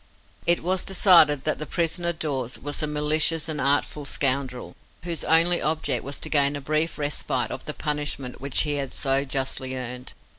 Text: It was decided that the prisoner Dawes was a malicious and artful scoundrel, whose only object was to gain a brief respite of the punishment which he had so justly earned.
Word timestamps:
It 0.47 0.63
was 0.63 0.83
decided 0.83 1.43
that 1.43 1.59
the 1.59 1.67
prisoner 1.67 2.11
Dawes 2.11 2.57
was 2.57 2.81
a 2.81 2.87
malicious 2.87 3.47
and 3.47 3.61
artful 3.61 4.03
scoundrel, 4.03 4.75
whose 5.03 5.23
only 5.23 5.61
object 5.61 6.03
was 6.03 6.19
to 6.21 6.27
gain 6.29 6.55
a 6.55 6.59
brief 6.59 6.97
respite 6.97 7.51
of 7.51 7.65
the 7.65 7.75
punishment 7.75 8.41
which 8.41 8.61
he 8.61 8.77
had 8.77 8.93
so 8.93 9.23
justly 9.23 9.75
earned. 9.75 10.13